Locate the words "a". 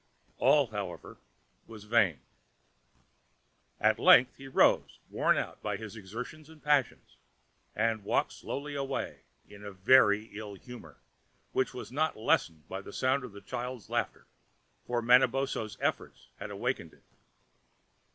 9.63-9.71